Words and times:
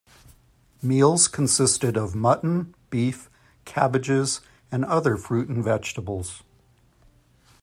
Meals 0.81 1.27
consisted 1.27 1.95
of 1.95 2.15
mutton, 2.15 2.73
beef, 2.89 3.29
cabbages, 3.65 4.41
and 4.71 4.83
other 4.83 5.15
fruit 5.15 5.47
and 5.47 5.63
vegetables. 5.63 6.41